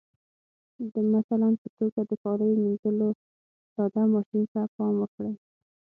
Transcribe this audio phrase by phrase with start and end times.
[0.93, 3.09] د مثال په توګه د کاليو منځلو
[3.73, 5.33] ساده ماشین ته پام وکړئ.